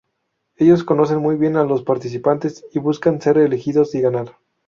[0.55, 4.35] Ellos conocen muy bien a los participantes y buscan ser elegidos y ganar.